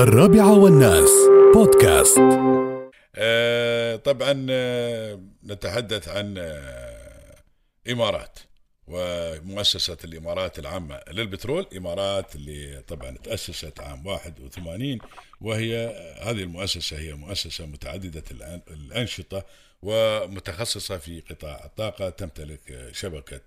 [0.00, 1.10] الرابعة والناس.
[1.54, 2.18] بودكاست.
[3.16, 7.34] آه، طبعا آه، نتحدث عن آه،
[7.90, 8.38] إمارات
[8.86, 11.66] ومؤسسة الإمارات العامة للبترول.
[11.76, 14.98] إمارات اللي طبعا تأسست عام 81
[15.40, 15.86] وهي
[16.22, 19.44] هذه المؤسسة هي مؤسسة متعددة الأن- الأنشطة
[19.82, 22.10] ومتخصصة في قطاع الطاقة.
[22.10, 23.40] تمتلك شبكة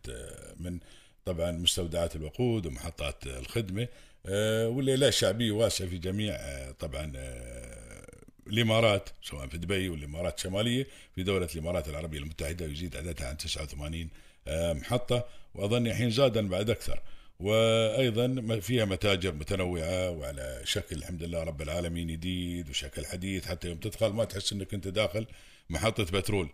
[0.59, 0.79] من
[1.25, 3.87] طبعا مستودعات الوقود ومحطات الخدمة.
[4.25, 8.07] آه، واللي لها شعبية واسعة في جميع آه، طبعا آه،
[8.47, 10.87] الإمارات سواء في دبي والامارات الشمالية.
[11.15, 14.09] في دولة الإمارات العربية المتحدة يزيد عددها عن 89
[14.47, 15.25] آه، محطة.
[15.55, 16.99] وأظن الحين زادا بعد أكثر.
[17.39, 23.77] وأيضا فيها متاجر متنوعة وعلى شكل الحمد لله رب العالمين جديد وشكل حديث حتى يوم
[23.77, 25.25] تدخل ما تحس إنك أنت داخل
[25.69, 26.49] محطة بترول.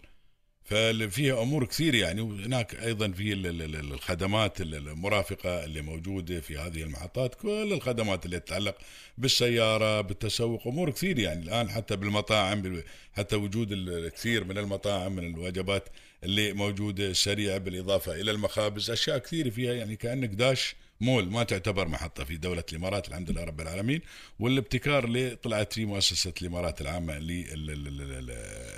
[0.70, 6.42] ففيها أمور كثير يعني وهناك أيضا في ال- ال- ال- الخدمات ال- المرافقة اللي موجودة
[6.42, 8.76] في هذه المحطات كل الخدمات اللي تتعلق
[9.18, 11.44] بالسيارة بالتسوق أمور كثير يعني.
[11.44, 15.90] الآن حتى بالمطاعم بال- حتى وجود ال- الكثير من المطاعم من الوجبات
[16.24, 21.88] اللي موجودة سريعه بالإضافة إلى المخابز أشياء كثيره فيها يعني كأنك داش مول ما تعتبر
[21.88, 24.02] محطة في دولة الإمارات الحمد لله رب العالمين
[24.40, 27.20] والابتكار اللي طلعت فيه مؤسسة الإمارات العامة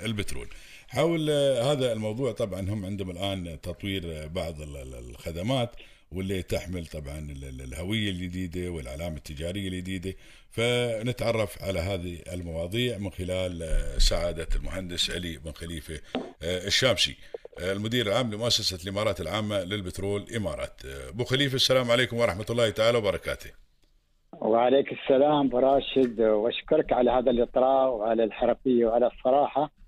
[0.02, 0.48] للبترول.
[0.88, 1.30] حول
[1.62, 5.70] هذا الموضوع طبعا هم عندهم الآن تطوير بعض ال- ال- الخدمات
[6.12, 10.14] واللي تحمل طبعا ال- ال- الهوية الجديدة والعلامة التجارية الجديدة.
[10.50, 16.00] فنتعرف على هذه المواضيع من خلال سعادة المهندس علي بن خليفة
[16.42, 17.16] الشامسي.
[17.60, 20.80] المدير العام لمؤسسة الإمارات العامة للبترول إمارات.
[20.86, 23.50] آه، أبو خليفة السلام عليكم ورحمة الله تعالى وبركاته.
[24.32, 26.20] وعليك السلام أبو راشد.
[26.20, 29.81] وأشكرك على هذا الإطراء وعلى الحرفية وعلى الصراحة.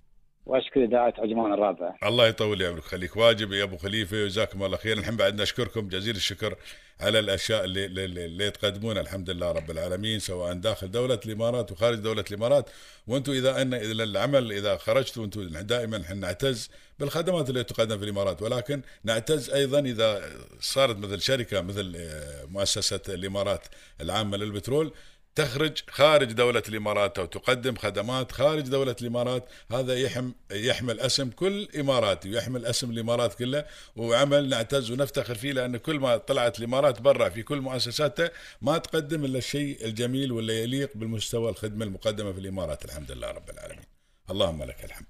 [0.47, 1.97] وأشكر إذاعة عجمان الرابعه.
[2.03, 6.17] الله يطول عمرك خليك واجب يا أبو خليفة جزاكم الله خير نحن بعد نشكركم جزيل
[6.17, 6.57] الشكر
[7.01, 11.99] على الأشياء اللي, اللي, اللي تقدمونها الحمد لله رب العالمين سواء داخل دولة الإمارات وخارج
[11.99, 12.71] دولة الإمارات.
[13.07, 18.05] وأنتم إذا ان إذا العمل إذا خرجتوا أنتم دائما نحن نعتز بالخدمات اللي تقدم في
[18.05, 18.43] الإمارات.
[18.43, 20.31] ولكن نعتز أيضا إذا
[20.61, 23.67] صارت مثل شركة مثل آه، مؤسسة الإمارات
[24.01, 24.93] العامة للبترول.
[25.35, 29.49] تخرج خارج دولة الإمارات أو تقدم خدمات خارج دولة الإمارات.
[29.73, 35.77] هذا يحم يحمل أسم كل إماراتي ويحمل أسم الإمارات كلها وعمل نعتز ونفتخر فيه لأن
[35.77, 38.31] كل ما طلعت الإمارات برا في كل مؤسساتها
[38.63, 42.85] ما تقدم إلا الشيء الجميل واللي يليق بالمستوى الخدمة المقدمة في الإمارات.
[42.85, 43.85] الحمد لله رب العالمين.
[44.31, 45.07] اللهم لك الحمد.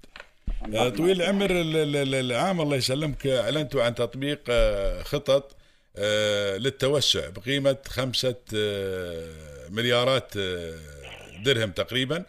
[0.97, 3.27] طويل العمر ال- ال- ال- العام الله يسلمك.
[3.27, 5.55] اعلنتوا عن تطبيق آه، خطط
[6.57, 9.29] للتوسع بقيمة خمسة آه،
[9.69, 10.73] مليارات آه،
[11.45, 12.25] درهم تقريبا.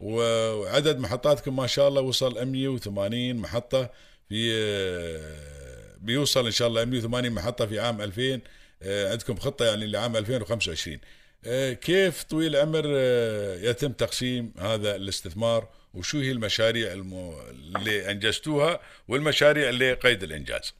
[0.00, 3.90] وعدد محطاتكم ما شاء الله وصل 180 محطة
[4.28, 8.40] في آه، بيوصل إن شاء الله 180 محطة في عام 2000
[8.82, 10.98] آه، عندكم خطة يعني لعام 2025
[11.46, 16.92] آه، كيف طويل العمر آه، يتم تقسيم هذا الاستثمار؟ وشو هي المشاريع.
[16.92, 20.74] اللي أنجزتوها والمشاريع اللي قيد الإنجاز؟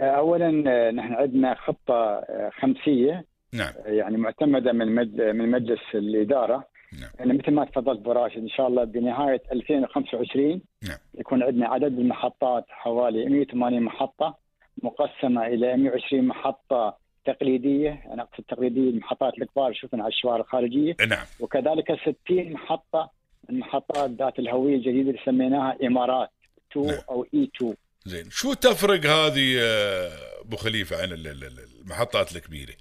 [0.00, 4.86] اولا آه، نحن عندنا خطة آه، خمسية نعم آه، يعني معتمدة من
[5.36, 6.64] من مجلس الإدارة
[7.00, 7.10] نعم.
[7.18, 10.98] يعني مثل ما تفضلت ابو راشد إن شاء الله بنهاية 2025 نعم.
[11.14, 14.34] يكون عندنا عدد المحطات حوالي 180 محطة
[14.82, 21.26] مقسمة إلى 120 محطة تقليدية أنا أقصد تقليديه المحطات الكبار شفنا على الشوارع الخارجية نعم
[21.40, 23.10] وكذلك 60 محطة
[23.50, 26.30] من محطات ذات الهوية الجديدة اللي سميناها إمارات
[26.72, 26.98] 2 نعم.
[27.10, 27.74] أو إي 2
[28.06, 30.10] زين شو تفرق هذه آه،
[30.44, 32.72] أبو خليفة عن ال- ال- ال- المحطات الكبيرة؟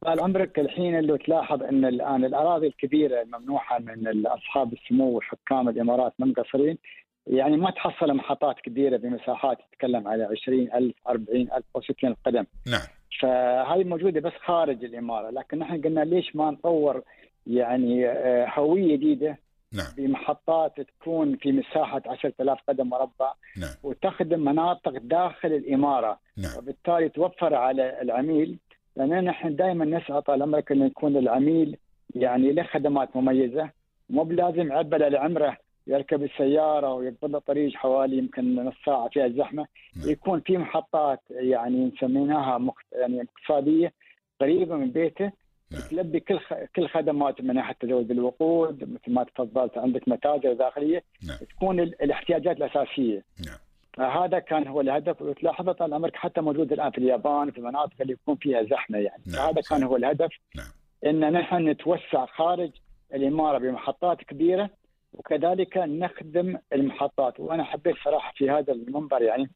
[0.00, 6.12] طال عمرك الحين اللي تلاحظ إن الان الأراضي الكبيرة الممنوحة من أصحاب السمو وحكام الإمارات
[6.18, 6.78] من مقصرين
[7.26, 12.44] يعني ما تحصل محطات كبيرة بمساحات تتكلم على 20000 40000 أو 60000 قدم.
[12.66, 12.86] نعم.
[13.20, 15.30] فهذه موجودة بس خارج الإمارة.
[15.30, 17.02] لكن نحن قلنا ليش ما نطور
[17.46, 19.38] يعني آه، هوية جديدة
[19.74, 19.86] نعم.
[19.96, 23.74] بمحطات تكون في مساحة 10000 قدم مربع نعم.
[23.82, 26.18] وتخدم مناطق داخل الإمارة.
[26.36, 26.58] نعم.
[26.58, 28.58] وبالتالي توفر على العميل
[28.96, 31.76] لأن نحن دائما نسعى طال عمرك انه يكون العميل
[32.14, 33.70] يعني له خدمات مميزة.
[34.10, 35.56] مو بلازم عبل على عمره
[35.86, 39.66] يركب السيارة ويقبل له طريق حوالي يمكن نص ساعة فيها الزحمة.
[39.96, 40.10] نعم.
[40.10, 42.74] يكون في محطات يعني نسميناها مخ...
[42.92, 43.92] يعني اقتصادية
[44.40, 45.32] قريبة من بيته
[45.74, 45.88] نعم.
[45.90, 46.54] تلبي كل خ...
[46.76, 51.36] كل خدمات من ناحية تزود الوقود مثل ما تفضلت عندك متاجر داخلية نعم.
[51.36, 52.02] تكون ال...
[52.02, 53.58] الاحتياجات الأساسية نعم
[53.92, 58.12] فهذا كان هو الهدف وتلاحظ طال عمرك حتى موجود الآن في اليابان في المناطق اللي
[58.12, 59.82] يكون فيها زحمة يعني نعم، فهذا كان.
[59.82, 60.66] هو الهدف نعم.
[61.06, 62.70] إن نحن نتوسع خارج
[63.14, 64.70] الإمارة بمحطات كبيرة
[65.12, 69.50] وكذلك نخدم المحطات وأنا حبيت صراحة في هذا المنبر يعني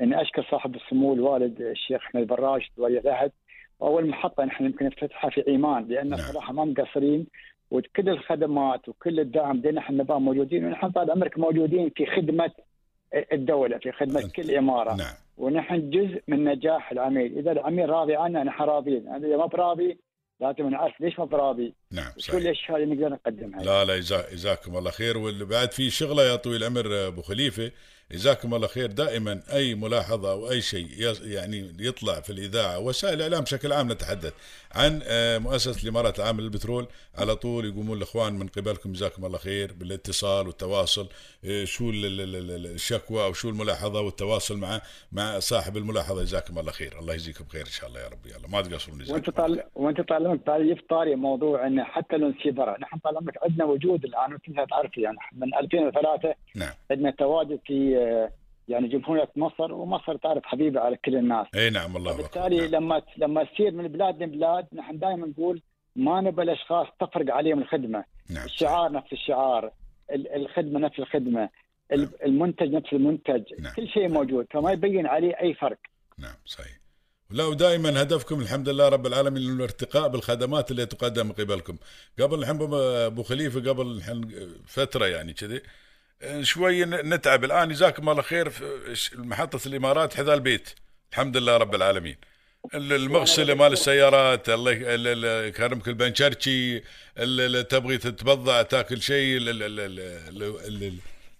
[0.00, 3.32] إن أشكر صاحب السمو الوالد الشيخ أحمد بن راشد ولي العهد
[3.82, 6.18] اول محطه نحن يمكن نفتتحها في عمان لأن نعم.
[6.18, 7.26] صراحة ما مقصرين
[7.70, 12.50] وكل الخدمات وكل الدعم دينا إحنا نبقى موجودين ونحن طال عمرك موجودين في خدمة
[13.32, 14.94] الدولة في خدمة كل إمارة.
[14.94, 15.14] نعم.
[15.38, 17.38] ونحن جزء من نجاح العميل.
[17.38, 19.98] إذا العميل راضي عنا نحن راضيين إذا ما براضي
[20.40, 22.34] لازم نعرف ليش ما براضي؟ نعم شو صحيح.
[22.40, 25.18] الاشياء اللي نقدر نقدمها لا لا جزا- جزاكم الله خير.
[25.18, 27.70] واللي بعد في شغلة يا طويل العمر أبو خليفة
[28.12, 28.86] جزاكم الله خير.
[28.92, 30.86] دائما أي ملاحظة أو أي شيء
[31.22, 34.32] يعني يطلع في الإذاعة وسائل الاعلام بشكل عام نتحدث
[34.72, 36.86] عن آه، مؤسسة الإمارات العامة للبترول.
[37.14, 41.08] على طول يقومون الإخوان من قبلكم جزاكم الله خير بالاتصال والتواصل
[41.44, 44.80] آه، شو ال- ال- ال- ال- الشكوى أو شو الملاحظة والتواصل مع
[45.12, 46.22] مع صاحب الملاحظة.
[46.22, 46.98] جزاكم الله خير.
[46.98, 48.26] الله يجزيكم خير إن شاء الله يا رب.
[48.26, 50.00] يلا ما تقصرون وأنت طال وأنت
[50.46, 54.70] طال يفطاري موضوع انه حتى لو نسيب برا نحن طال عمرك عندنا وجود الآن وانت
[54.70, 58.30] تعرف يعني من 2003 نعم عندنا تواجد في آه،
[58.68, 62.56] يعني جمهورية مصر ومصر تعرف حبيبة على كل الناس إي نعم الله بالتالي.
[62.60, 62.70] نعم.
[62.70, 65.62] لما لما تصير من بلاد لبلاد نحن دائما نقول
[65.96, 69.70] ما نبى الأشخاص تفرق عليهم الخدمة نعم الشعار نفس الشعار
[70.12, 71.50] ال- الخدمة نفس الخدمة نعم.
[71.92, 73.72] ال- المنتج نفس المنتج نعم.
[73.76, 75.78] كل شيء موجود فما يبين عليه أي فرق
[76.18, 76.76] نعم صحيح
[77.34, 81.76] لا ودائما هدفكم الحمد لله رب العالمين الارتقاء بالخدمات اللي تقدم من قبلكم.
[82.20, 82.58] قبل الحين
[83.06, 85.60] أبو خليفة قبل الحين فترة يعني كذي
[86.42, 87.44] شوي نتعب.
[87.44, 90.68] الآن جزاكم الله خير في محطه الإمارات حذا البيت.
[91.12, 92.16] الحمد لله رب العالمين.
[92.74, 94.72] المغسله مال السيارات الله
[95.46, 96.82] يكرمك البنشرشي ال-
[97.18, 99.38] ال- تبغي تتبضع تاكل شيء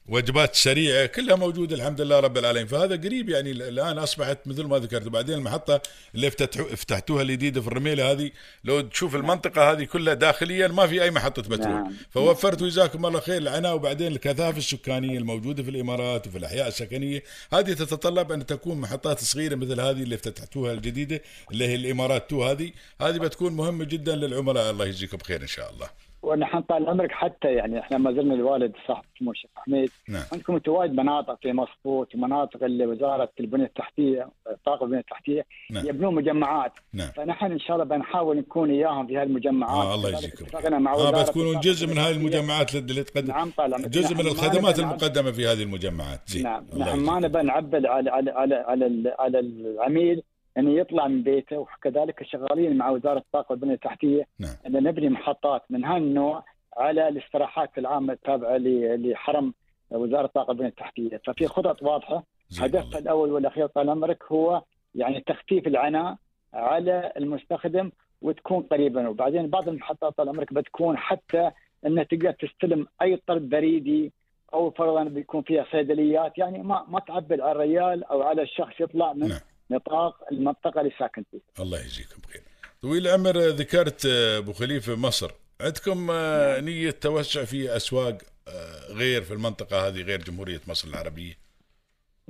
[0.09, 2.67] وجبات سريعة كلها موجودة الحمد لله رب العالمين.
[2.67, 5.81] فهذا قريب يعني الآن أصبحت مثل ما ذكرت وبعدين المحطة
[6.15, 8.31] اللي افتتحوا افتتحوها الجديدة في الرميلة هذه
[8.65, 11.93] لو تشوف المنطقة هذه كلها داخليا ما في أي محطة بترول نعم.
[12.11, 17.23] فوفرتوا جزاكم الله خير العناء وبعدين الكثافة السكانية الموجودة في الإمارات وفي الأحياء السكنية
[17.53, 22.43] هذه تتطلب أن تكون محطات صغيرة مثل هذه اللي افتتحتوها الجديدة اللي هي الإمارات 2
[22.43, 22.73] هذه.
[23.01, 25.89] هذه بتكون مهمة جدا للعملاء الله يجزيكم بخير إن شاء الله.
[26.25, 29.91] ونحن طال عمرك حتى يعني إحنا ما زلنا الوالد صاحب سمو الشيخ حميد.
[30.09, 30.23] نعم.
[30.33, 35.87] عندكم متواجد مناطق في مصفوت ومناطق اللي وزارة البنية التحتية الطاقه والبنيه التحتية نعم.
[35.87, 36.73] يبنون مجمعات.
[36.93, 37.09] نعم.
[37.09, 41.23] فنحن إن شاء الله بنحاول نكون إياهم في هالمجمعات آه الله يجزيكم مع آه وزارة
[41.23, 43.89] بتكونون جزء من هاي المجمعات اللي تقدم نعم طال عمرك.
[43.89, 46.21] جزء من ما الخدمات المقدمة في هذه المجمعات.
[46.27, 46.67] زين نعم.
[46.77, 47.21] نحن ما.
[47.21, 50.23] نبى نعبد على على على على, على العميل
[50.59, 54.27] إنه يطلع من بيته وكذلك شغالين مع وزارة الطاقة والبنية التحتية.
[54.39, 54.57] نعم.
[54.67, 56.45] ان نبني محطات من هالنوع
[56.77, 58.57] على الاستراحات العامه التابعه
[58.97, 59.55] لحرم
[59.91, 62.23] وزارة الطاقة والبنية التحتية، ففي خطط واضحة.
[62.61, 62.99] هدفها.
[62.99, 64.63] الأول والأخير طال عمرك هو
[64.95, 66.17] يعني تخفيف العناء
[66.55, 67.91] على المستخدم
[68.23, 69.09] وتكون قريبا.
[69.09, 71.51] وبعدين بعض المحطات طال عمرك بتكون حتى
[71.87, 74.13] إنها تقدر تستلم أي طرد بريدي
[74.55, 76.39] أو فرضا بيكون فيها صيدليات.
[76.39, 79.39] يعني ما ما تعبد على الريال أو على الشخص يطلع من نعم.
[79.71, 81.65] نطاق المنطقة اللي ساكن فيها.
[81.65, 82.43] الله يجزيكم بخير
[82.83, 85.31] طويل العمر ذكرت آه، أبو خليفة مصر.
[85.61, 88.19] عندكم آه، نية توسع في أسواق
[88.49, 91.33] آه، غير في المنطقة هذه غير جمهورية مصر العربية؟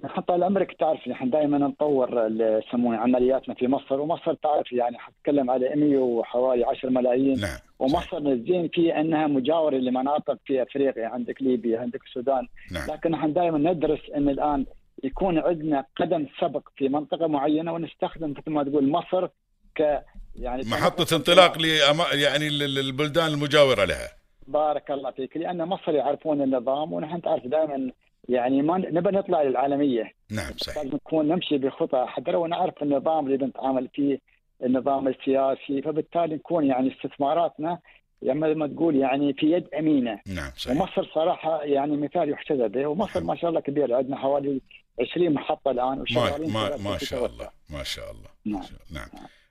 [0.05, 4.01] نحن طال عمرك تعرف نحن دائما نطور يسمونه عملياتنا في مصر.
[4.01, 7.41] ومصر تعرف يعني حتكلم على 100 وحوالي 10 ملايين.
[7.41, 11.07] نعم ومصر الزين في إنها مجاورة لمناطق في أفريقيا.
[11.07, 12.49] عندك ليبيا عندك السودان.
[12.71, 12.91] نعم.
[12.91, 14.67] لكن نحن دائما ندرس إن الآن
[15.02, 19.26] يكون عندنا قدم سبق في منطقة معينة ونستخدم مثل ما تقول مصر
[19.75, 20.02] ك
[20.37, 24.08] يعني محطة انطلاق لأما يعني لل- للبلدان المجاورة لها.
[24.46, 25.37] بارك الله فيك.
[25.37, 27.91] لأن مصر يعرفون النظام ونحن تعرف دائما
[28.29, 30.13] يعني ما نبى نطلع للعالمية.
[30.31, 30.77] نعم صحيح.
[30.77, 34.19] لازم نكون نمشي بخطى حذرة ونعرف النظام اللي بنتعامل فيه
[34.65, 35.82] النظام السياسي.
[35.82, 37.79] فبالتالي نكون يعني استثماراتنا
[38.22, 40.20] يعني مثل ما تقول يعني في يد أمينة.
[40.27, 40.81] نعم صحيح.
[40.81, 42.86] ومصر صراحة يعني مثال يحتذى به.
[42.86, 44.60] ومصر ما شاء الله كبيره عندنا حوالي
[45.01, 47.27] 20 محطة الآن ما وشغالين ما ما في شاء.
[47.27, 48.63] الله ما شاء الله نعم.
[48.91, 49.08] نعم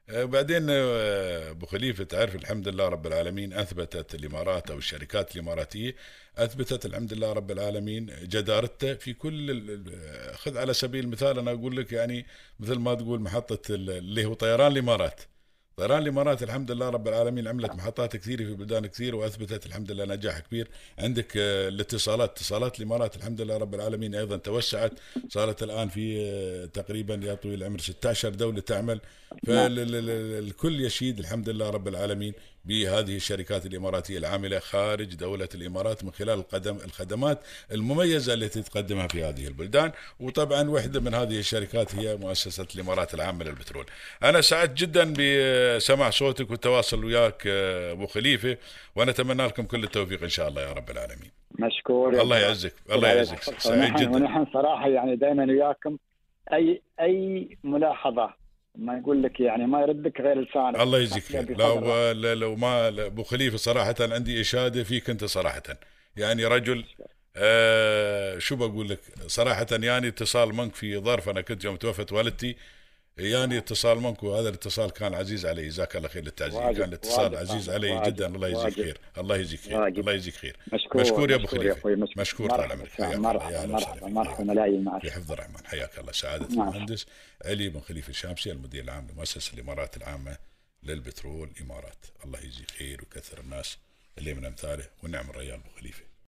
[0.09, 5.95] آه، بعدين آه، أبو خليفة تعرف الحمد لله رب العالمين أثبتت الإمارات أو الشركات الإماراتية
[6.37, 11.77] أثبتت الحمد لله رب العالمين جدارتها في كل ال- خذ على سبيل المثال أنا أقول
[11.77, 12.25] لك يعني
[12.59, 15.21] مثل ما تقول محطة ال- اللي هو طيران الإمارات
[15.77, 20.05] طيران الامارات الحمد لله رب العالمين عملت محطات كثيرة في بلدان كثير وأثبتت الحمد لله
[20.05, 20.67] نجاح كبير.
[20.99, 24.91] عندك آه، الاتصالات اتصالات الامارات الحمد لله رب العالمين أيضا توسعت.
[25.29, 29.01] صارت الآن في آه، تقريبا يا طويل العمر 16 دولة تعمل.
[29.47, 32.33] فالكل يشيد الحمد لله رب العالمين.
[32.65, 37.39] بهذه الشركات الإماراتية العاملة خارج دولة الإمارات من خلال القدم الخدمات
[37.71, 39.91] المميزة التي تقدمها في هذه البلدان.
[40.19, 43.85] وطبعا واحدة من هذه الشركات هي مؤسسة الإمارات العامة للبترول.
[44.23, 48.57] أنا سعدت جدا بسماع صوتك والتواصل وياك آه، أبو خليفة.
[48.95, 51.31] ونتمنى لكم كل التوفيق إن شاء الله يا رب العالمين.
[51.59, 52.21] مشكور.
[52.21, 52.73] الله يعزك.
[52.91, 53.43] الله يعزك.
[53.43, 54.15] سعيد ونحن, جدا.
[54.15, 55.97] ونحن صراحة يعني دائما وياكم
[56.53, 58.42] اي أي ملاحظة
[58.75, 60.79] ما يقول لك يعني ما يردك غير لسانك.
[60.79, 61.57] الله يجزيك خير.
[62.13, 65.63] لا لو ما أبو خليفة صراحة عندي إشادة فيك أنت صراحة.
[66.17, 66.85] يعني رجل
[67.35, 72.55] آه شو بقول لك؟ صراحة يعني اتصال منك في ظرف أنا كنت يوم توفت والدتي
[73.17, 75.67] يعني اتصال منك وهذا الاتصال كان عزيز علي.
[75.67, 76.77] جزاك الله خير للتعزيز.
[76.77, 78.97] كان الاتصال عزيز علي واجب جدا الله يجزيك خير.
[79.17, 79.77] الله يجزيك خير.
[79.77, 79.99] واجب.
[79.99, 80.57] الله يجزيك خير.
[80.73, 81.89] مشكور, مشكور يا أبو خليفة.
[81.89, 83.01] مشكور, مشكور طال عمرك.
[83.01, 86.11] مرحبا مرحبا مرحبا ملايين في حفظ الرحمن حياك الله.
[86.11, 87.05] سعادة المهندس
[87.45, 90.37] علي بن خليفة الشامسي المدير العام لمؤسسة الإمارات العامة
[90.83, 92.05] للبترول إمارات.
[92.25, 93.77] الله يجزيه خير وكثر الناس
[94.17, 94.85] اللي من أمثاله.
[95.03, 96.12] ونعم الريال أبو خليفة.